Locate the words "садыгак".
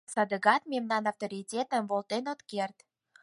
0.13-0.61